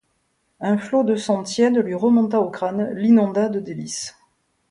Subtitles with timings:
[0.61, 4.17] Un flot de sang tiède lui remonta au crâne, l'inonda de délices.